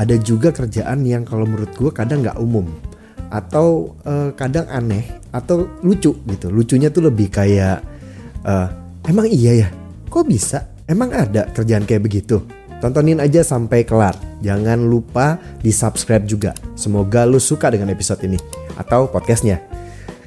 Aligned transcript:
ada 0.00 0.16
juga 0.16 0.48
kerjaan 0.48 1.04
yang 1.04 1.28
kalau 1.28 1.44
menurut 1.44 1.76
gue 1.76 1.92
kadang 1.92 2.24
nggak 2.24 2.40
umum. 2.40 2.64
Atau 3.28 3.94
uh, 4.08 4.32
kadang 4.32 4.64
aneh 4.72 5.04
atau 5.28 5.68
lucu 5.84 6.16
gitu. 6.16 6.48
Lucunya 6.48 6.88
tuh 6.88 7.12
lebih 7.12 7.28
kayak 7.28 7.84
uh, 8.48 8.68
emang 9.04 9.28
iya 9.28 9.66
ya? 9.66 9.68
Kok 10.08 10.24
bisa? 10.24 10.72
Emang 10.88 11.12
ada 11.12 11.46
kerjaan 11.52 11.84
kayak 11.86 12.02
begitu? 12.02 12.42
Tontonin 12.80 13.20
aja 13.20 13.44
sampai 13.44 13.84
kelar. 13.84 14.16
Jangan 14.40 14.80
lupa 14.88 15.36
di 15.60 15.68
subscribe 15.68 16.24
juga. 16.24 16.56
Semoga 16.74 17.28
lu 17.28 17.36
suka 17.36 17.68
dengan 17.68 17.92
episode 17.92 18.24
ini 18.24 18.40
atau 18.80 19.06
podcastnya. 19.12 19.60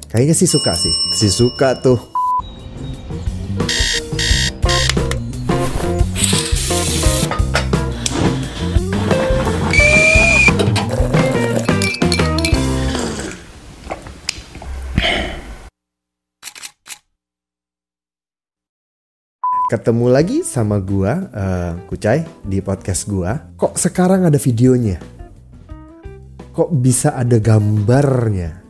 Kayaknya 0.08 0.34
sih 0.38 0.46
suka 0.46 0.78
sih. 0.78 0.94
Si 1.18 1.26
suka 1.26 1.74
tuh 1.82 1.98
ketemu 19.74 20.06
lagi 20.06 20.46
sama 20.46 20.78
gua 20.78 21.26
uh, 21.34 21.74
Kucai 21.90 22.22
di 22.46 22.62
podcast 22.62 23.10
gua. 23.10 23.50
Kok 23.58 23.74
sekarang 23.74 24.22
ada 24.22 24.38
videonya? 24.38 25.02
Kok 26.54 26.70
bisa 26.78 27.18
ada 27.18 27.42
gambarnya? 27.42 28.62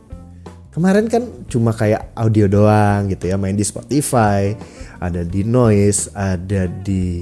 Kemarin 0.73 1.05
kan 1.05 1.45
cuma 1.45 1.77
kayak 1.77 2.09
audio 2.17 2.49
doang 2.49 3.13
gitu 3.13 3.29
ya, 3.29 3.37
main 3.37 3.53
di 3.53 3.61
Spotify, 3.61 4.57
ada 4.97 5.21
di 5.21 5.45
Noise, 5.45 6.09
ada 6.17 6.65
di 6.65 7.21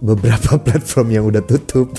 beberapa 0.00 0.56
platform 0.64 1.08
yang 1.12 1.28
udah 1.28 1.44
tutup. 1.44 1.92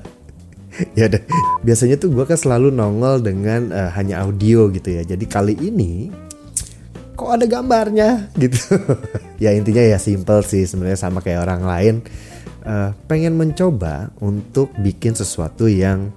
ya 0.98 1.04
deh. 1.04 1.20
Biasanya 1.60 2.00
tuh 2.00 2.08
gua 2.16 2.24
kan 2.24 2.40
selalu 2.40 2.72
nongol 2.72 3.20
dengan 3.20 3.68
uh, 3.76 3.92
hanya 3.92 4.24
audio 4.24 4.72
gitu 4.72 4.88
ya. 4.88 5.04
Jadi 5.04 5.28
kali 5.28 5.52
ini 5.60 6.08
kok 7.20 7.36
ada 7.36 7.44
gambarnya? 7.44 8.32
Gitu. 8.32 8.58
Ya 9.40 9.56
intinya 9.56 9.80
ya 9.80 9.96
simple 9.96 10.44
sih 10.44 10.68
sebenarnya 10.68 11.00
sama 11.00 11.24
kayak 11.24 11.48
orang 11.48 11.64
lain. 11.64 11.94
Uh, 12.60 12.92
pengen 13.08 13.40
mencoba 13.40 14.12
untuk 14.20 14.68
bikin 14.76 15.16
sesuatu 15.16 15.64
yang 15.64 16.12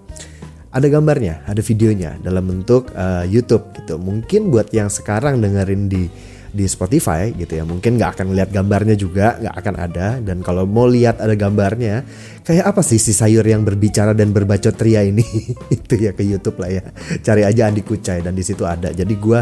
ada 0.75 0.91
gambarnya 0.91 1.39
ada 1.47 1.63
videonya 1.63 2.19
dalam 2.19 2.43
bentuk 2.43 2.91
uh, 2.91 3.23
YouTube 3.23 3.71
gitu. 3.79 3.95
Mungkin 3.95 4.51
buat 4.51 4.75
yang 4.75 4.91
sekarang 4.91 5.39
dengerin 5.39 5.87
di 5.87 6.11
di 6.53 6.69
Spotify 6.69 7.33
gitu 7.33 7.57
ya 7.57 7.65
mungkin 7.65 7.97
nggak 7.97 8.13
akan 8.13 8.37
lihat 8.37 8.53
gambarnya 8.53 8.99
juga 8.99 9.39
nggak 9.39 9.55
akan 9.55 9.75
ada. 9.79 10.07
Dan 10.19 10.43
kalau 10.43 10.67
mau 10.67 10.83
lihat 10.83 11.23
ada 11.23 11.39
gambarnya 11.39 12.03
kayak 12.43 12.75
apa 12.75 12.83
sih 12.83 12.99
si 12.99 13.15
sayur 13.15 13.47
yang 13.47 13.63
berbicara 13.63 14.11
dan 14.11 14.35
berbacot 14.35 14.75
ria 14.83 14.99
ini? 14.99 15.23
Itu 15.79 15.95
ya 15.95 16.11
ke 16.11 16.27
YouTube 16.27 16.59
lah 16.59 16.75
ya. 16.75 16.83
Cari 17.23 17.47
aja 17.47 17.71
Andi 17.71 17.87
Kucai 17.87 18.19
dan 18.19 18.35
di 18.35 18.43
situ 18.43 18.67
ada. 18.67 18.91
Jadi 18.91 19.15
gue 19.15 19.39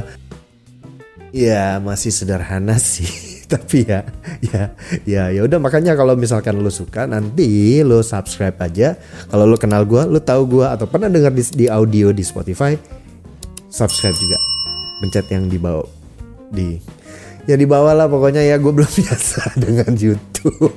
Ya 1.31 1.79
masih 1.79 2.11
sederhana 2.11 2.75
sih, 2.83 3.07
tapi 3.47 3.87
ya, 3.87 4.03
ya, 4.43 4.75
ya, 5.07 5.23
ya 5.31 5.41
udah 5.47 5.63
makanya 5.63 5.95
kalau 5.95 6.19
misalkan 6.19 6.59
lo 6.59 6.67
suka 6.67 7.07
nanti 7.07 7.79
lo 7.87 8.03
subscribe 8.03 8.59
aja. 8.59 8.99
Kalau 9.31 9.47
lo 9.47 9.55
kenal 9.55 9.87
gue, 9.87 10.03
lo 10.11 10.19
tahu 10.19 10.59
gue 10.59 10.67
atau 10.67 10.91
pernah 10.91 11.07
dengar 11.07 11.31
di, 11.31 11.43
di 11.55 11.65
audio 11.71 12.11
di 12.11 12.23
Spotify, 12.23 12.75
subscribe 13.71 14.15
juga. 14.15 14.37
Pencet 14.99 15.27
yang 15.31 15.47
di 15.47 15.57
bawah, 15.57 15.87
di, 16.51 16.75
ya 17.47 17.55
di 17.55 17.65
bawah 17.65 17.95
lah 17.95 18.07
pokoknya 18.11 18.43
ya 18.43 18.59
gue 18.59 18.71
belum 18.75 18.91
biasa 18.91 19.55
dengan 19.55 19.91
YouTube. 19.95 20.67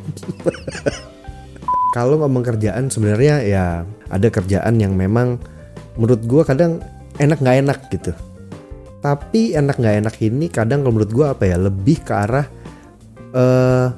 kalau 1.95 2.19
ngomong 2.19 2.43
kerjaan 2.43 2.91
sebenarnya 2.91 3.47
ya 3.47 3.65
ada 4.11 4.27
kerjaan 4.27 4.83
yang 4.83 4.99
memang 4.99 5.39
menurut 5.95 6.27
gue 6.27 6.43
kadang 6.43 6.83
enak 7.23 7.39
nggak 7.39 7.59
enak 7.63 7.79
gitu 7.95 8.11
tapi 9.05 9.53
enak 9.53 9.77
nggak 9.77 9.97
enak 10.01 10.17
ini 10.25 10.49
kadang 10.49 10.81
kalau 10.81 10.97
menurut 10.97 11.13
gue 11.13 11.27
apa 11.29 11.45
ya 11.45 11.61
lebih 11.61 12.01
ke 12.01 12.13
arah 12.17 12.49
uh, 13.37 13.93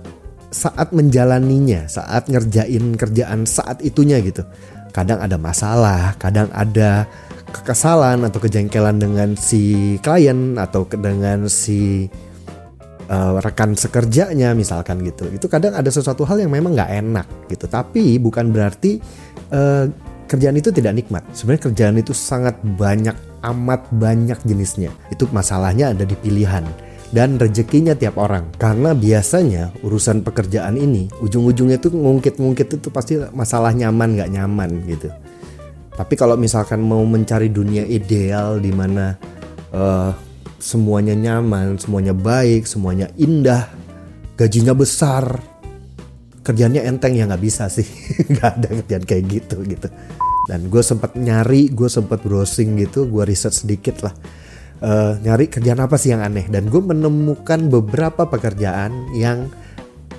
saat 0.50 0.90
menjalaninya 0.90 1.86
saat 1.86 2.26
ngerjain 2.26 2.98
kerjaan 2.98 3.46
saat 3.46 3.86
itunya 3.86 4.18
gitu. 4.18 4.42
Kadang 4.90 5.22
ada 5.22 5.38
masalah 5.38 6.18
kadang 6.18 6.50
ada 6.50 7.06
kekesalan 7.54 8.26
atau 8.26 8.42
kejengkelan 8.42 8.98
dengan 8.98 9.38
si 9.38 9.94
klien 10.02 10.58
atau 10.58 10.82
dengan 10.90 11.46
si 11.46 12.10
uh, 13.06 13.38
rekan 13.38 13.78
sekerjanya 13.78 14.58
misalkan 14.58 15.06
gitu. 15.06 15.30
Itu 15.30 15.46
kadang 15.46 15.78
ada 15.78 15.86
sesuatu 15.86 16.26
hal 16.26 16.42
yang 16.42 16.50
memang 16.50 16.74
nggak 16.74 16.92
enak 17.06 17.26
gitu. 17.46 17.70
Tapi 17.70 18.18
bukan 18.18 18.50
berarti 18.50 18.98
uh, 19.54 19.86
kerjaan 20.26 20.58
itu 20.58 20.74
tidak 20.74 20.92
nikmat 20.98 21.22
sebenarnya 21.32 21.70
kerjaan 21.70 21.96
itu 21.96 22.12
sangat 22.12 22.58
banyak 22.62 23.14
amat 23.46 23.86
banyak 23.94 24.38
jenisnya. 24.42 24.90
Itu 25.08 25.30
masalahnya 25.30 25.94
ada 25.94 26.02
di 26.02 26.18
pilihan 26.18 26.66
dan 27.14 27.38
rezekinya 27.38 27.94
tiap 27.94 28.18
orang. 28.18 28.50
Karena 28.58 28.92
biasanya 28.92 29.70
urusan 29.86 30.26
pekerjaan 30.26 30.74
ini 30.74 31.06
ujung-ujungnya 31.22 31.78
tuh 31.78 31.94
ngungkit-ngungkit 31.94 32.82
itu 32.82 32.88
pasti 32.90 33.18
masalah 33.30 33.70
nyaman 33.70 34.18
nggak 34.18 34.30
nyaman 34.34 34.70
gitu. 34.90 35.08
Tapi 35.96 36.14
kalau 36.18 36.36
misalkan 36.36 36.84
mau 36.84 37.00
mencari 37.08 37.48
dunia 37.48 37.86
ideal 37.88 38.60
di 38.60 38.68
mana 38.68 39.16
uh, 39.72 40.12
semuanya 40.60 41.16
nyaman, 41.16 41.80
semuanya 41.80 42.12
baik, 42.12 42.68
semuanya 42.68 43.08
indah, 43.16 43.64
gajinya 44.36 44.76
besar, 44.76 45.40
kerjanya 46.46 46.86
enteng 46.86 47.18
ya 47.18 47.26
nggak 47.26 47.42
bisa 47.42 47.66
sih, 47.66 47.82
nggak 48.32 48.50
ada 48.62 48.68
kerjaan 48.82 49.02
kayak 49.02 49.24
gitu 49.26 49.66
gitu. 49.66 49.90
Dan 50.46 50.70
gue 50.70 50.78
sempat 50.78 51.18
nyari 51.18 51.74
gue 51.74 51.90
sempat 51.90 52.22
browsing 52.22 52.78
gitu 52.78 53.10
gue 53.10 53.26
riset 53.26 53.50
sedikit 53.50 54.06
lah. 54.06 54.14
Uh, 54.76 55.18
nyari 55.26 55.50
kerjaan 55.50 55.82
apa 55.82 55.98
sih 55.98 56.14
yang 56.14 56.22
aneh? 56.22 56.46
Dan 56.46 56.70
gue 56.70 56.78
menemukan 56.78 57.66
beberapa 57.66 58.30
pekerjaan 58.30 59.10
yang 59.18 59.50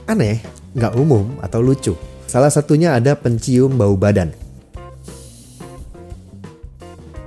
aneh 0.04 0.44
nggak 0.76 0.94
umum 1.00 1.40
atau 1.40 1.64
lucu. 1.64 1.96
Salah 2.28 2.52
satunya 2.52 2.92
ada 3.00 3.16
pencium 3.16 3.80
bau 3.80 3.96
badan. 3.96 4.36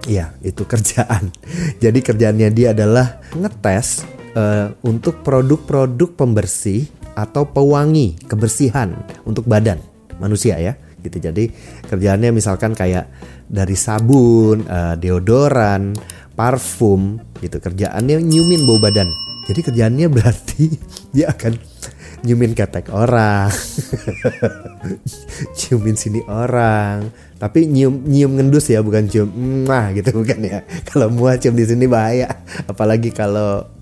Iya, 0.04 0.36
itu 0.44 0.68
kerjaan. 0.68 1.32
Jadi 1.84 2.04
kerjaannya 2.04 2.48
dia 2.52 2.76
adalah 2.76 3.22
ngetes 3.32 4.04
uh, 4.36 4.76
untuk 4.84 5.24
produk-produk 5.24 6.12
pembersih 6.12 6.99
atau 7.14 7.48
pewangi 7.48 8.18
kebersihan 8.26 8.94
untuk 9.26 9.46
badan 9.46 9.78
manusia 10.20 10.60
ya 10.60 10.76
gitu. 11.00 11.16
Jadi 11.18 11.48
kerjaannya 11.88 12.30
misalkan 12.30 12.76
kayak 12.76 13.08
dari 13.48 13.74
sabun, 13.74 14.68
uh, 14.68 14.94
deodoran, 14.94 15.96
parfum 16.36 17.18
gitu. 17.40 17.58
Kerjaannya 17.58 18.20
nyumin 18.20 18.68
bau 18.68 18.78
badan. 18.78 19.08
Jadi 19.48 19.60
kerjaannya 19.66 20.06
berarti 20.12 20.62
dia 21.16 21.32
akan 21.32 21.56
nyumin 22.20 22.52
ketek 22.52 22.92
orang, 22.92 23.48
ciumin 25.56 25.96
sini 25.96 26.20
orang, 26.28 27.08
tapi 27.40 27.64
nyium 27.64 28.04
nyium 28.04 28.36
ngendus 28.36 28.68
ya 28.68 28.84
bukan 28.84 29.08
cium 29.08 29.32
mah 29.64 29.96
gitu 29.96 30.12
bukan 30.20 30.38
ya. 30.44 30.60
Kalau 30.84 31.08
muah 31.08 31.40
cium 31.40 31.56
di 31.56 31.64
sini 31.64 31.88
bahaya, 31.88 32.28
apalagi 32.68 33.08
kalau 33.08 33.79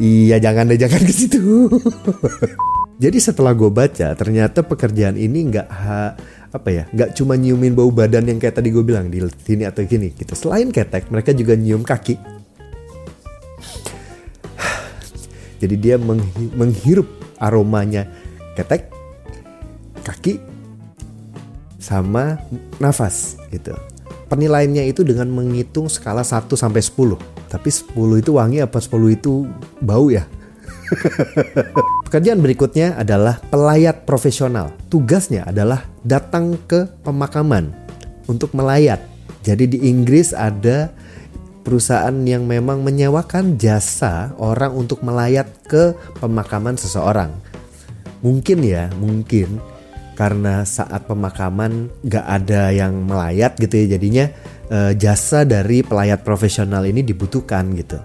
iya 0.00 0.36
jangan 0.40 0.68
deh 0.68 0.78
jangan 0.80 1.02
ke 1.02 1.12
situ. 1.12 1.68
Jadi 3.02 3.18
setelah 3.20 3.52
gue 3.52 3.68
baca, 3.68 4.16
ternyata 4.16 4.64
pekerjaan 4.64 5.20
ini 5.20 5.52
nggak 5.52 5.68
apa 6.48 6.68
ya, 6.72 6.88
nggak 6.88 7.12
cuma 7.12 7.36
nyiumin 7.36 7.76
bau 7.76 7.92
badan 7.92 8.24
yang 8.24 8.40
kayak 8.40 8.56
tadi 8.56 8.72
gue 8.72 8.80
bilang 8.80 9.12
di 9.12 9.20
sini 9.44 9.68
atau 9.68 9.84
gini 9.84 10.16
gitu. 10.16 10.32
Selain 10.32 10.72
ketek, 10.72 11.12
mereka 11.12 11.36
juga 11.36 11.52
nyium 11.52 11.84
kaki. 11.84 12.16
Jadi 15.60 15.76
dia 15.76 16.00
menghirup 16.56 17.04
aromanya 17.36 18.08
ketek, 18.56 18.88
kaki, 20.00 20.40
sama 21.76 22.40
nafas 22.80 23.36
gitu. 23.52 23.76
Penilaiannya 24.32 24.88
itu 24.88 25.04
dengan 25.04 25.28
menghitung 25.30 25.92
skala 25.92 26.24
1 26.24 26.48
sampai 26.56 26.80
10. 26.80 27.35
Tapi 27.46 27.68
10 27.70 28.22
itu 28.22 28.30
wangi 28.34 28.58
apa 28.62 28.78
10 28.78 29.16
itu 29.16 29.46
bau 29.82 30.10
ya? 30.10 30.26
Pekerjaan 32.06 32.38
berikutnya 32.38 32.94
adalah 32.94 33.42
pelayat 33.50 34.06
profesional. 34.06 34.70
Tugasnya 34.86 35.46
adalah 35.46 35.82
datang 36.06 36.54
ke 36.66 36.86
pemakaman 37.02 37.74
untuk 38.30 38.54
melayat. 38.54 39.02
Jadi 39.42 39.78
di 39.78 39.78
Inggris 39.86 40.34
ada 40.34 40.90
perusahaan 41.66 42.14
yang 42.22 42.46
memang 42.46 42.86
menyewakan 42.86 43.58
jasa 43.58 44.34
orang 44.38 44.74
untuk 44.74 45.02
melayat 45.02 45.50
ke 45.66 45.98
pemakaman 46.22 46.78
seseorang. 46.78 47.34
Mungkin 48.22 48.62
ya, 48.62 48.90
mungkin 48.98 49.58
karena 50.16 50.64
saat 50.64 51.04
pemakaman 51.04 51.92
gak 52.08 52.24
ada 52.24 52.72
yang 52.72 53.04
melayat 53.04 53.54
gitu 53.60 53.84
ya 53.84 54.00
jadinya 54.00 54.32
eh, 54.70 54.92
jasa 54.98 55.46
dari 55.46 55.82
pelayat 55.82 56.22
profesional 56.22 56.82
ini 56.86 57.02
dibutuhkan 57.02 57.72
gitu 57.74 57.98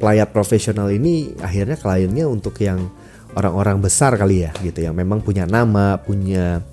pelayat 0.00 0.32
profesional 0.32 0.88
ini 0.88 1.36
akhirnya 1.44 1.76
kliennya 1.76 2.24
untuk 2.24 2.56
yang 2.64 2.88
orang-orang 3.36 3.78
besar 3.78 4.16
kali 4.16 4.48
ya 4.48 4.50
gitu 4.64 4.82
yang 4.88 4.96
memang 4.96 5.20
punya 5.22 5.44
nama 5.44 6.00
punya 6.00 6.64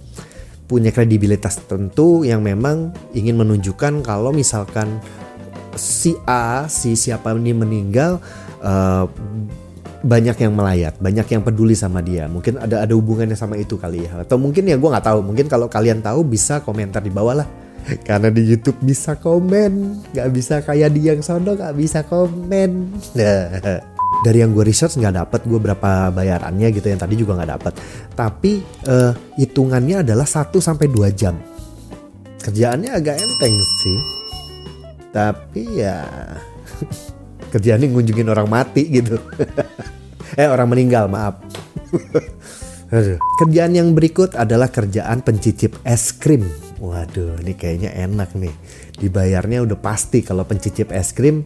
punya 0.68 0.92
kredibilitas 0.92 1.64
tertentu 1.64 2.28
yang 2.28 2.44
memang 2.44 2.92
ingin 3.16 3.40
menunjukkan 3.40 4.04
kalau 4.04 4.36
misalkan 4.36 5.00
si 5.78 6.18
A 6.28 6.68
si 6.68 6.98
siapa 6.98 7.32
ini 7.32 7.54
meninggal 7.56 8.20
uh, 8.60 9.06
banyak 9.98 10.38
yang 10.38 10.54
melayat, 10.54 10.94
banyak 11.02 11.26
yang 11.26 11.42
peduli 11.42 11.74
sama 11.74 12.06
dia. 12.06 12.30
Mungkin 12.30 12.62
ada 12.62 12.86
ada 12.86 12.94
hubungannya 12.94 13.34
sama 13.34 13.58
itu 13.58 13.82
kali 13.82 14.06
ya. 14.06 14.22
Atau 14.22 14.38
mungkin 14.38 14.70
ya 14.70 14.78
gue 14.78 14.90
nggak 14.90 15.06
tahu. 15.06 15.20
Mungkin 15.26 15.50
kalau 15.50 15.66
kalian 15.66 16.06
tahu 16.06 16.22
bisa 16.22 16.62
komentar 16.62 17.02
di 17.02 17.10
bawah 17.10 17.42
lah. 17.44 17.48
Karena 18.08 18.28
di 18.28 18.44
YouTube 18.44 18.84
bisa 18.84 19.16
komen, 19.16 20.04
nggak 20.12 20.30
bisa 20.36 20.60
kayak 20.64 20.92
di 20.92 21.08
yang 21.08 21.24
sono 21.24 21.56
nggak 21.56 21.76
bisa 21.78 22.04
komen. 22.04 23.00
Dari 24.26 24.38
yang 24.42 24.52
gue 24.52 24.66
research 24.66 25.00
nggak 25.00 25.16
dapet 25.16 25.42
gue 25.48 25.60
berapa 25.62 26.12
bayarannya 26.12 26.68
gitu 26.74 26.92
yang 26.92 27.00
tadi 27.00 27.16
juga 27.16 27.40
nggak 27.40 27.52
dapet. 27.56 27.74
Tapi 28.18 28.52
uh, 28.92 29.14
hitungannya 29.40 30.04
adalah 30.04 30.28
1 30.28 30.52
sampai 30.60 30.88
2 30.92 31.12
jam. 31.16 31.36
Kerjaannya 32.44 32.92
agak 32.92 33.16
enteng 33.20 33.56
sih. 33.56 34.00
Tapi 35.16 35.64
ya 35.80 36.04
kerjaannya 37.52 37.88
ngunjungin 37.92 38.28
orang 38.28 38.48
mati 38.48 38.84
gitu 38.88 39.18
eh 40.40 40.48
orang 40.48 40.68
meninggal 40.68 41.08
maaf 41.08 41.40
kerjaan 43.44 43.74
yang 43.76 43.90
berikut 43.96 44.36
adalah 44.36 44.68
kerjaan 44.72 45.24
pencicip 45.24 45.80
es 45.88 46.12
krim 46.16 46.44
waduh 46.78 47.38
ini 47.42 47.54
kayaknya 47.54 47.92
enak 47.94 48.34
nih. 48.38 48.54
Dibayarnya 48.98 49.66
udah 49.66 49.78
pasti 49.78 50.26
kalau 50.26 50.46
pencicip 50.46 50.94
es 50.94 51.14
krim 51.14 51.46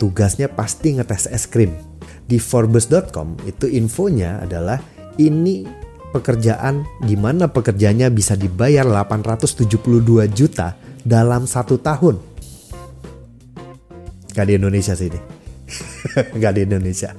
tugasnya 0.00 0.48
pasti 0.48 0.96
ngetes 0.96 1.28
es 1.28 1.44
krim. 1.44 1.76
Di 2.24 2.38
Forbes.com 2.38 3.36
itu 3.44 3.66
infonya 3.66 4.40
adalah 4.40 4.78
ini 5.18 5.66
pekerjaan 6.10 6.86
di 7.02 7.14
mana 7.14 7.50
pekerjanya 7.50 8.10
bisa 8.10 8.34
dibayar 8.34 8.86
872 8.86 10.30
juta 10.30 10.78
dalam 11.02 11.44
satu 11.44 11.78
tahun. 11.78 12.18
Gak 14.30 14.46
di 14.46 14.54
Indonesia 14.54 14.94
sih 14.94 15.10
ini. 15.10 15.40
nggak 16.38 16.52
di 16.54 16.60
Indonesia. 16.66 17.10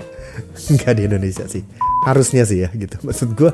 Nggak 0.71 0.93
di 0.95 1.01
Indonesia 1.07 1.45
sih. 1.47 1.63
Harusnya 2.07 2.43
sih 2.47 2.65
ya 2.65 2.69
gitu. 2.73 2.97
Maksud 3.03 3.35
gue 3.35 3.51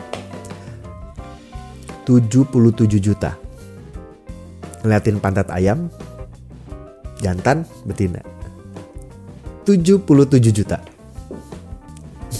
77 2.02 2.99
juta. 2.99 3.38
Ngeliatin 4.82 5.23
pantat 5.23 5.55
ayam 5.55 5.87
jantan 7.23 7.62
betina. 7.87 8.19
77 9.69 10.49
juta. 10.50 10.81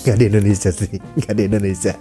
Gak 0.09 0.17
di 0.17 0.33
Indonesia 0.33 0.73
sih, 0.73 0.97
gak 1.21 1.37
di 1.37 1.45
Indonesia, 1.45 1.93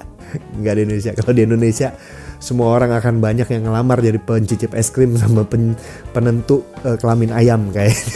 gak 0.63 0.73
di 0.79 0.81
Indonesia. 0.87 1.11
Kalau 1.11 1.35
di 1.35 1.43
Indonesia 1.43 1.91
semua 2.39 2.71
orang 2.71 2.95
akan 2.95 3.19
banyak 3.19 3.51
yang 3.51 3.67
ngelamar 3.67 3.99
jadi 3.99 4.21
pencicip 4.21 4.71
es 4.77 4.93
krim 4.93 5.17
sama 5.19 5.43
pen, 5.43 5.75
penentu 6.15 6.63
uh, 6.87 6.95
kelamin 6.95 7.35
ayam 7.35 7.67
kayaknya. 7.73 8.07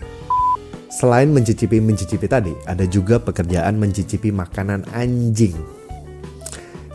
Selain 0.98 1.30
mencicipi 1.30 1.78
mencicipi 1.78 2.26
tadi, 2.26 2.50
ada 2.66 2.82
juga 2.82 3.22
pekerjaan 3.22 3.78
mencicipi 3.78 4.34
makanan 4.34 4.82
anjing. 4.90 5.54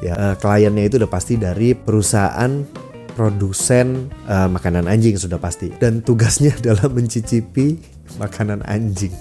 Ya, 0.04 0.20
uh, 0.20 0.36
kliennya 0.36 0.92
itu 0.92 1.00
udah 1.00 1.08
pasti 1.08 1.40
dari 1.40 1.72
perusahaan 1.72 2.68
produsen 3.16 4.12
uh, 4.28 4.52
makanan 4.52 4.92
anjing 4.92 5.16
sudah 5.16 5.40
pasti 5.40 5.72
dan 5.80 6.04
tugasnya 6.04 6.52
adalah 6.60 6.92
mencicipi 6.92 7.80
makanan 8.20 8.66
anjing 8.68 9.16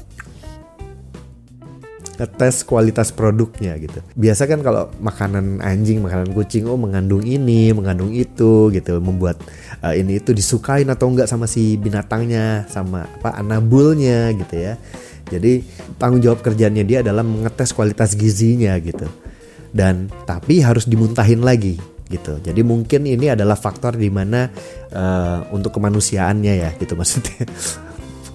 ngetes 2.20 2.62
kualitas 2.68 3.08
produknya 3.10 3.76
gitu. 3.80 3.98
Biasa 4.14 4.44
kan 4.44 4.60
kalau 4.60 4.92
makanan 5.00 5.64
anjing, 5.64 6.04
makanan 6.04 6.36
kucing, 6.36 6.68
oh 6.68 6.76
mengandung 6.76 7.24
ini, 7.24 7.72
mengandung 7.72 8.12
itu 8.12 8.68
gitu, 8.70 9.00
membuat 9.00 9.40
uh, 9.80 9.96
ini 9.96 10.20
itu 10.20 10.36
disukain 10.36 10.88
atau 10.92 11.08
enggak 11.08 11.28
sama 11.28 11.48
si 11.48 11.80
binatangnya, 11.80 12.68
sama 12.68 13.08
apa 13.08 13.40
anabulnya 13.40 14.30
gitu 14.36 14.54
ya. 14.60 14.74
Jadi 15.32 15.64
tanggung 15.96 16.20
jawab 16.20 16.44
kerjanya 16.44 16.84
dia 16.84 17.00
adalah 17.00 17.24
mengetes 17.24 17.72
kualitas 17.72 18.12
gizinya 18.12 18.76
gitu. 18.76 19.08
Dan 19.72 20.12
tapi 20.28 20.60
harus 20.60 20.84
dimuntahin 20.84 21.40
lagi 21.40 21.80
gitu. 22.12 22.36
Jadi 22.44 22.60
mungkin 22.60 23.08
ini 23.08 23.32
adalah 23.32 23.56
faktor 23.56 23.96
di 23.96 24.12
mana 24.12 24.52
uh, 24.92 25.48
untuk 25.48 25.72
kemanusiaannya 25.72 26.54
ya 26.60 26.70
gitu 26.76 26.92
maksudnya 26.92 27.48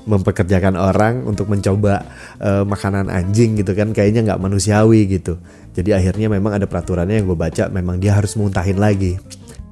mempekerjakan 0.08 0.80
orang 0.80 1.28
untuk 1.28 1.52
mencoba 1.52 2.08
uh, 2.40 2.64
makanan 2.64 3.12
anjing 3.12 3.60
gitu 3.60 3.76
kan 3.76 3.92
kayaknya 3.92 4.24
nggak 4.34 4.40
manusiawi 4.40 5.06
gitu. 5.12 5.36
Jadi 5.76 5.94
akhirnya 5.94 6.32
memang 6.32 6.58
ada 6.58 6.66
peraturannya 6.66 7.22
yang 7.22 7.28
gue 7.30 7.38
baca 7.38 7.70
memang 7.70 8.00
dia 8.00 8.16
harus 8.16 8.34
muntahin 8.40 8.80
lagi. 8.80 9.20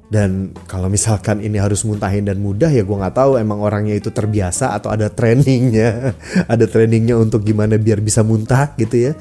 Dan 0.05 0.53
kalau 0.69 0.85
misalkan 0.85 1.41
ini 1.41 1.57
harus 1.57 1.81
muntahin 1.81 2.29
dan 2.29 2.37
mudah 2.37 2.69
ya 2.69 2.85
gue 2.85 2.93
nggak 2.93 3.15
tahu 3.17 3.41
emang 3.41 3.57
orangnya 3.57 3.97
itu 3.97 4.13
terbiasa 4.13 4.77
atau 4.77 4.93
ada 4.93 5.09
trainingnya. 5.09 6.13
Ada 6.53 6.69
trainingnya 6.69 7.17
untuk 7.17 7.41
gimana 7.41 7.79
biar 7.81 8.03
bisa 8.05 8.21
muntah 8.21 8.75
gitu 8.77 9.09
ya. 9.09 9.11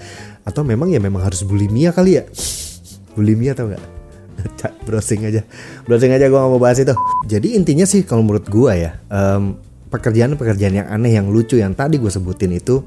Atau 0.44 0.60
memang 0.60 0.92
ya 0.92 1.00
memang 1.00 1.24
harus 1.24 1.40
bulimia 1.40 1.96
kali 1.96 2.20
ya. 2.20 2.28
Bulimia 3.16 3.56
atau 3.56 3.72
enggak 3.72 3.84
browsing 4.86 5.24
aja. 5.24 5.40
Browsing 5.88 6.12
aja 6.12 6.28
gue 6.28 6.36
gak 6.36 6.52
mau 6.52 6.60
bahas 6.60 6.76
itu. 6.76 6.92
Jadi 7.24 7.56
intinya 7.56 7.88
sih 7.88 8.04
kalau 8.04 8.20
menurut 8.20 8.44
gue 8.44 8.72
ya 8.76 9.00
um, 9.08 9.56
pekerjaan-pekerjaan 9.92 10.74
yang 10.84 10.88
aneh 10.88 11.16
yang 11.16 11.28
lucu 11.30 11.60
yang 11.60 11.76
tadi 11.76 12.00
gue 12.00 12.10
sebutin 12.10 12.52
itu 12.56 12.82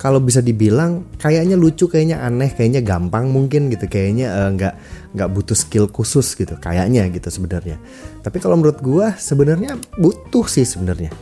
kalau 0.00 0.16
bisa 0.16 0.40
dibilang 0.40 1.04
kayaknya 1.20 1.60
lucu 1.60 1.84
kayaknya 1.84 2.24
aneh 2.24 2.48
kayaknya 2.56 2.80
gampang 2.80 3.28
mungkin 3.28 3.68
gitu 3.68 3.84
kayaknya 3.84 4.32
uh, 4.32 4.48
nggak 4.56 4.74
nggak 5.12 5.28
butuh 5.28 5.52
skill 5.52 5.92
khusus 5.92 6.32
gitu 6.40 6.56
kayaknya 6.56 7.04
gitu 7.12 7.28
sebenarnya. 7.28 7.76
Tapi 8.24 8.40
kalau 8.40 8.56
menurut 8.56 8.80
gue 8.80 9.06
sebenarnya 9.20 9.76
butuh 10.00 10.48
sih 10.48 10.64
sebenarnya. 10.64 11.12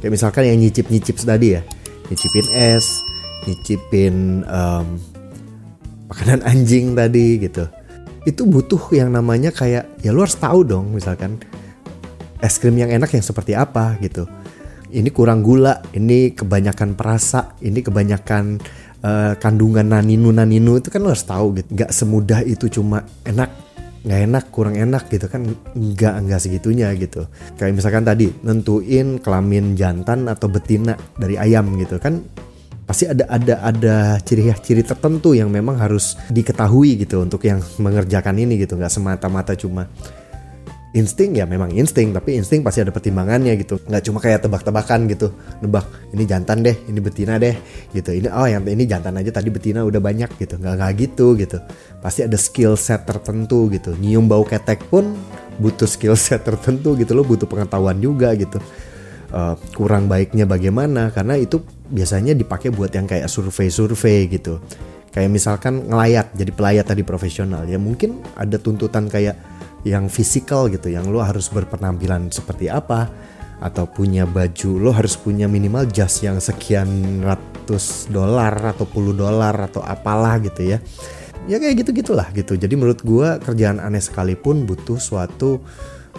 Kayak 0.00 0.12
misalkan 0.16 0.48
yang 0.48 0.56
nyicip 0.56 0.88
nyicip 0.88 1.20
tadi 1.20 1.60
ya 1.60 1.62
nyicipin 2.08 2.46
es 2.56 3.04
nyicipin 3.44 4.48
um, 4.48 4.96
makanan 6.08 6.40
anjing 6.50 6.96
tadi 6.96 7.36
gitu. 7.36 7.68
Itu 8.24 8.48
butuh 8.48 8.96
yang 8.96 9.12
namanya 9.12 9.52
kayak 9.52 10.00
ya 10.00 10.16
lu 10.16 10.24
harus 10.24 10.40
tahu 10.40 10.64
dong 10.64 10.96
misalkan 10.96 11.36
es 12.40 12.56
krim 12.56 12.80
yang 12.80 12.88
enak 12.88 13.12
yang 13.12 13.24
seperti 13.24 13.52
apa 13.52 14.00
gitu 14.00 14.24
ini 14.96 15.12
kurang 15.12 15.44
gula, 15.44 15.84
ini 15.92 16.32
kebanyakan 16.32 16.96
perasa, 16.96 17.52
ini 17.60 17.84
kebanyakan 17.84 18.56
uh, 19.04 19.36
kandungan 19.36 19.84
naninu 19.84 20.32
naninu 20.32 20.80
itu 20.80 20.88
kan 20.88 21.04
lo 21.04 21.12
harus 21.12 21.28
tahu 21.28 21.60
gitu. 21.60 21.68
Gak 21.76 21.92
semudah 21.92 22.40
itu 22.40 22.72
cuma 22.72 23.04
enak 23.28 23.68
nggak 24.06 24.22
enak 24.22 24.44
kurang 24.54 24.78
enak 24.78 25.10
gitu 25.10 25.26
kan 25.26 25.42
nggak 25.74 26.14
nggak 26.30 26.38
segitunya 26.38 26.94
gitu 26.94 27.26
kayak 27.58 27.74
misalkan 27.74 28.06
tadi 28.06 28.30
nentuin 28.46 29.18
kelamin 29.18 29.74
jantan 29.74 30.30
atau 30.30 30.46
betina 30.46 30.94
dari 31.18 31.34
ayam 31.34 31.74
gitu 31.74 31.98
kan 31.98 32.22
pasti 32.86 33.10
ada 33.10 33.26
ada 33.26 33.54
ada 33.66 33.96
ciri-ciri 34.22 34.86
tertentu 34.86 35.34
yang 35.34 35.50
memang 35.50 35.74
harus 35.82 36.14
diketahui 36.30 37.02
gitu 37.02 37.18
untuk 37.18 37.42
yang 37.42 37.58
mengerjakan 37.82 38.38
ini 38.38 38.62
gitu 38.62 38.78
nggak 38.78 38.94
semata-mata 38.94 39.58
cuma 39.58 39.90
insting 40.96 41.36
ya 41.36 41.44
memang 41.44 41.68
insting 41.76 42.16
tapi 42.16 42.40
insting 42.40 42.64
pasti 42.64 42.80
ada 42.80 42.88
pertimbangannya 42.88 43.52
gitu. 43.60 43.76
Nggak 43.84 44.02
cuma 44.08 44.18
kayak 44.24 44.48
tebak-tebakan 44.48 45.04
gitu. 45.12 45.28
Nebak 45.60 45.84
ini 46.16 46.24
jantan 46.24 46.64
deh 46.64 46.72
ini 46.88 46.98
betina 47.04 47.36
deh 47.36 47.52
gitu. 47.92 48.16
Ini 48.16 48.32
oh 48.32 48.48
yang 48.48 48.64
ini 48.64 48.88
jantan 48.88 49.20
aja 49.20 49.28
tadi 49.28 49.52
betina 49.52 49.84
udah 49.84 50.00
banyak 50.00 50.32
gitu. 50.40 50.56
Nggak 50.56 50.74
nggak 50.80 50.92
gitu 50.96 51.26
gitu. 51.36 51.58
Pasti 52.00 52.24
ada 52.24 52.40
skill 52.40 52.80
set 52.80 53.04
tertentu 53.04 53.68
gitu. 53.68 53.92
Nyium 53.92 54.24
bau 54.24 54.42
ketek 54.48 54.88
pun 54.88 55.12
butuh 55.60 55.84
skill 55.84 56.16
set 56.24 56.40
tertentu 56.48 56.96
gitu 56.96 57.12
loh 57.12 57.28
butuh 57.28 57.44
pengetahuan 57.44 58.00
juga 58.00 58.32
gitu. 58.32 58.56
Uh, 59.36 59.52
kurang 59.76 60.08
baiknya 60.08 60.48
bagaimana? 60.48 61.12
Karena 61.12 61.36
itu 61.36 61.60
biasanya 61.92 62.32
dipakai 62.32 62.72
buat 62.72 62.88
yang 62.88 63.04
kayak 63.04 63.28
survei-survei 63.28 64.32
gitu. 64.32 64.64
Kayak 65.12 65.32
misalkan 65.32 65.84
ngelayat 65.92 66.32
jadi 66.32 66.52
pelayat 66.52 66.84
tadi 66.88 67.04
profesional. 67.04 67.68
Ya 67.68 67.76
mungkin 67.76 68.20
ada 68.36 68.56
tuntutan 68.56 69.08
kayak 69.08 69.55
yang 69.86 70.10
fisikal 70.10 70.66
gitu 70.66 70.90
yang 70.90 71.06
lo 71.06 71.22
harus 71.22 71.46
berpenampilan 71.46 72.26
seperti 72.34 72.66
apa 72.66 73.06
atau 73.62 73.86
punya 73.86 74.26
baju 74.26 74.82
lo 74.82 74.90
harus 74.90 75.14
punya 75.14 75.46
minimal 75.46 75.86
jas 75.88 76.20
yang 76.26 76.42
sekian 76.42 77.22
ratus 77.22 78.10
dolar 78.10 78.74
atau 78.74 78.84
puluh 78.84 79.14
dolar 79.14 79.54
atau 79.70 79.80
apalah 79.80 80.42
gitu 80.42 80.74
ya. 80.74 80.78
Ya 81.46 81.62
kayak 81.62 81.86
gitu 81.86 82.02
gitulah 82.02 82.26
gitu. 82.34 82.58
Jadi 82.58 82.74
menurut 82.74 83.06
gue 83.06 83.38
kerjaan 83.38 83.78
aneh 83.78 84.02
sekalipun 84.02 84.66
butuh 84.66 84.98
suatu 84.98 85.62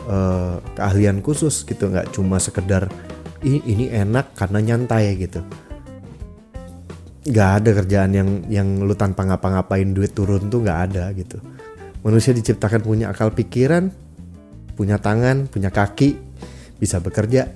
uh, 0.08 0.64
keahlian 0.80 1.20
khusus 1.20 1.68
gitu. 1.68 1.92
Nggak 1.92 2.16
cuma 2.16 2.40
sekedar 2.40 2.88
ini, 3.44 3.92
enak 3.92 4.32
karena 4.40 4.64
nyantai 4.64 5.20
gitu. 5.20 5.44
Nggak 7.28 7.50
ada 7.60 7.70
kerjaan 7.84 8.12
yang 8.16 8.30
yang 8.48 8.68
lu 8.88 8.96
tanpa 8.96 9.28
ngapa-ngapain 9.28 9.92
duit 9.92 10.16
turun 10.16 10.48
tuh 10.48 10.64
nggak 10.64 10.80
ada 10.90 11.12
gitu 11.12 11.44
Manusia 12.08 12.32
diciptakan 12.32 12.88
punya 12.88 13.12
akal 13.12 13.36
pikiran, 13.36 13.92
punya 14.80 14.96
tangan, 14.96 15.52
punya 15.52 15.76
kaki, 15.76 16.16
bisa 16.80 17.04
bekerja. 17.04 17.52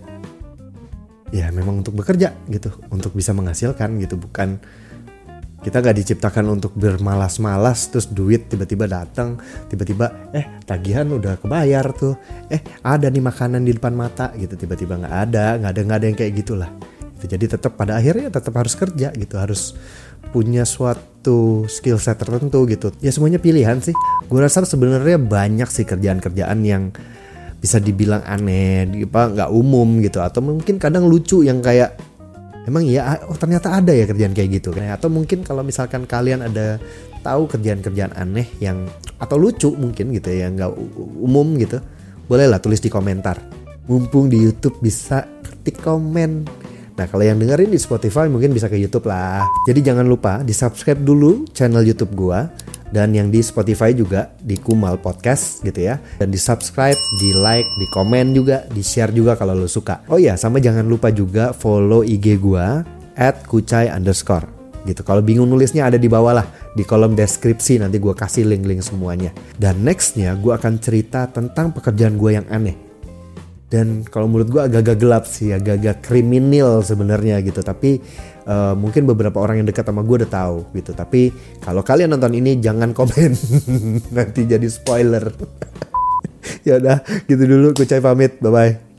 Ya 1.31 1.47
memang 1.55 1.79
untuk 1.79 1.95
bekerja 1.95 2.35
gitu, 2.51 2.75
untuk 2.91 3.15
bisa 3.15 3.31
menghasilkan 3.31 3.95
gitu, 4.03 4.19
bukan 4.19 4.59
kita 5.61 5.77
gak 5.77 5.93
diciptakan 6.03 6.51
untuk 6.51 6.73
bermalas-malas 6.73 7.93
terus 7.93 8.09
duit 8.09 8.49
tiba-tiba 8.49 8.89
datang 8.89 9.37
tiba-tiba 9.69 10.33
eh 10.33 10.57
tagihan 10.65 11.05
udah 11.05 11.37
kebayar 11.37 11.85
tuh 11.93 12.17
eh 12.49 12.65
ada 12.81 13.07
nih 13.13 13.21
makanan 13.21 13.61
di 13.61 13.77
depan 13.77 13.93
mata 13.93 14.33
gitu 14.41 14.57
tiba-tiba 14.57 14.97
nggak 14.97 15.15
ada 15.29 15.61
nggak 15.61 15.71
ada 15.71 15.81
nggak 15.85 15.97
ada 16.01 16.07
yang 16.09 16.17
kayak 16.17 16.33
gitulah 16.33 16.69
gitu. 17.21 17.37
jadi 17.37 17.45
tetap 17.45 17.77
pada 17.77 18.01
akhirnya 18.01 18.33
tetap 18.33 18.57
harus 18.57 18.73
kerja 18.73 19.13
gitu 19.13 19.37
harus 19.37 19.77
punya 20.29 20.63
suatu 20.63 21.65
skill 21.65 21.97
set 21.97 22.21
tertentu 22.21 22.63
gitu. 22.69 22.93
Ya 23.01 23.09
semuanya 23.09 23.41
pilihan 23.41 23.81
sih. 23.81 23.97
Gue 24.29 24.39
rasa 24.39 24.61
sebenarnya 24.63 25.17
banyak 25.17 25.67
sih 25.67 25.83
kerjaan-kerjaan 25.83 26.59
yang 26.61 26.93
bisa 27.61 27.77
dibilang 27.77 28.25
aneh 28.25 28.89
apa 29.05 29.21
nggak 29.33 29.49
umum 29.49 29.99
gitu. 30.05 30.21
Atau 30.21 30.45
mungkin 30.45 30.77
kadang 30.77 31.09
lucu 31.09 31.41
yang 31.41 31.59
kayak 31.59 31.97
emang 32.65 32.85
iya? 32.85 33.21
Oh 33.25 33.37
ternyata 33.37 33.73
ada 33.73 33.91
ya 33.91 34.05
kerjaan 34.05 34.37
kayak 34.37 34.61
gitu. 34.61 34.69
Kan 34.73 34.89
atau 34.89 35.09
mungkin 35.09 35.41
kalau 35.41 35.65
misalkan 35.65 36.05
kalian 36.05 36.45
ada 36.45 36.77
tahu 37.21 37.45
kerjaan-kerjaan 37.49 38.17
aneh 38.17 38.49
yang 38.57 38.89
atau 39.21 39.37
lucu 39.37 39.69
mungkin 39.77 40.09
gitu 40.09 40.33
ya 40.33 40.49
nggak 40.49 40.73
umum 41.21 41.53
gitu 41.61 41.77
bolehlah 42.25 42.63
tulis 42.63 42.79
di 42.79 42.87
komentar. 42.87 43.37
Mumpung 43.89 44.31
di 44.31 44.39
YouTube 44.39 44.79
bisa 44.79 45.27
ketik 45.43 45.83
komen 45.83 46.60
Nah 47.01 47.09
kalau 47.09 47.25
yang 47.25 47.41
dengerin 47.41 47.73
di 47.73 47.81
Spotify 47.81 48.29
mungkin 48.29 48.53
bisa 48.53 48.69
ke 48.69 48.77
YouTube 48.77 49.09
lah. 49.09 49.41
Jadi 49.65 49.81
jangan 49.81 50.05
lupa 50.05 50.45
di 50.45 50.53
subscribe 50.53 51.01
dulu 51.01 51.49
channel 51.49 51.81
YouTube 51.81 52.13
gua 52.13 52.45
dan 52.93 53.09
yang 53.09 53.33
di 53.33 53.41
Spotify 53.41 53.89
juga 53.89 54.29
di 54.37 54.53
Kumal 54.53 55.01
Podcast 55.01 55.65
gitu 55.65 55.81
ya. 55.81 55.97
Dan 56.21 56.29
di 56.29 56.37
subscribe, 56.37 56.93
di 56.93 57.33
like, 57.41 57.65
di 57.81 57.89
komen 57.89 58.37
juga, 58.37 58.69
di 58.69 58.85
share 58.85 59.09
juga 59.17 59.33
kalau 59.33 59.57
lo 59.57 59.65
suka. 59.65 60.05
Oh 60.13 60.21
iya 60.21 60.37
sama 60.37 60.61
jangan 60.61 60.85
lupa 60.85 61.09
juga 61.09 61.57
follow 61.57 62.05
IG 62.05 62.37
gua 62.37 62.85
at 63.17 63.49
kucai 63.49 63.89
underscore 63.89 64.45
gitu. 64.85 65.01
Kalau 65.01 65.25
bingung 65.25 65.49
nulisnya 65.49 65.89
ada 65.89 65.97
di 65.97 66.05
bawah 66.05 66.37
lah 66.37 66.45
di 66.77 66.85
kolom 66.85 67.17
deskripsi 67.17 67.81
nanti 67.81 67.97
gue 67.97 68.13
kasih 68.13 68.45
link-link 68.45 68.85
semuanya. 68.85 69.33
Dan 69.57 69.81
nextnya 69.81 70.37
gue 70.37 70.53
akan 70.53 70.77
cerita 70.77 71.25
tentang 71.33 71.73
pekerjaan 71.73 72.13
gue 72.21 72.37
yang 72.37 72.45
aneh 72.53 72.90
dan 73.71 74.03
kalau 74.03 74.27
menurut 74.27 74.51
gue 74.51 74.61
agak-agak 74.67 74.97
gelap 74.99 75.23
sih 75.23 75.55
agak-agak 75.55 76.03
kriminal 76.03 76.83
sebenarnya 76.83 77.39
gitu. 77.39 77.63
Tapi 77.63 78.03
uh, 78.43 78.75
mungkin 78.75 79.07
beberapa 79.07 79.39
orang 79.39 79.63
yang 79.63 79.67
dekat 79.71 79.87
sama 79.87 80.03
gue 80.03 80.27
udah 80.27 80.31
tahu 80.31 80.57
gitu. 80.75 80.91
Tapi 80.91 81.31
kalau 81.63 81.79
kalian 81.79 82.11
nonton 82.11 82.35
ini 82.35 82.59
jangan 82.59 82.91
komen. 82.91 83.31
Nanti 84.15 84.43
jadi 84.43 84.67
spoiler. 84.67 85.31
Ya 86.65 86.77
udah 86.77 87.01
gitu 87.25 87.41
dulu. 87.45 87.73
Kucai 87.73 88.01
pamit. 88.01 88.37
Bye 88.41 88.51
bye 88.53 88.90